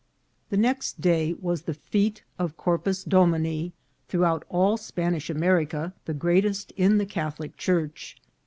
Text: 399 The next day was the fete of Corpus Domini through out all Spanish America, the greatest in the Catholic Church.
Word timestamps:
399 0.49 0.49
The 0.49 0.67
next 0.67 0.99
day 1.01 1.35
was 1.39 1.61
the 1.61 1.75
fete 1.75 2.23
of 2.39 2.57
Corpus 2.57 3.03
Domini 3.03 3.71
through 4.07 4.25
out 4.25 4.43
all 4.49 4.75
Spanish 4.75 5.29
America, 5.29 5.93
the 6.05 6.15
greatest 6.15 6.71
in 6.71 6.97
the 6.97 7.05
Catholic 7.05 7.55
Church. 7.55 8.17